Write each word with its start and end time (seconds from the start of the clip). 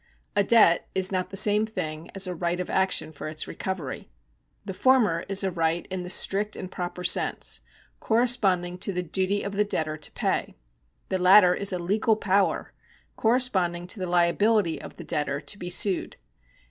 A 0.35 0.43
debt 0.43 0.89
is 0.95 1.11
not 1.11 1.29
the 1.29 1.37
same 1.37 1.67
thing 1.67 2.09
as 2.15 2.25
a 2.25 2.33
right 2.33 2.59
of 2.59 2.71
action 2.71 3.11
for 3.11 3.27
its 3.27 3.47
recovery. 3.47 4.09
The 4.65 4.73
former 4.73 5.23
is 5.29 5.43
a 5.43 5.51
right 5.51 5.85
in 5.91 6.01
the 6.01 6.09
strict 6.09 6.55
and 6.55 6.71
proper 6.71 7.03
sense, 7.03 7.61
corresponding 7.99 8.79
to 8.79 8.93
the 8.93 9.03
duty 9.03 9.43
of 9.43 9.51
the 9.51 9.63
debtor 9.63 9.97
to 9.97 10.11
pay; 10.13 10.55
the 11.09 11.19
latter 11.19 11.53
is 11.53 11.71
a 11.71 11.77
legal 11.77 12.15
power, 12.15 12.73
corre 13.15 13.37
sponding 13.37 13.85
to 13.89 13.99
the 13.99 14.07
liability 14.09 14.81
of 14.81 14.95
the 14.95 15.03
debtor 15.03 15.39
to 15.39 15.57
be 15.59 15.69
sued. 15.69 16.17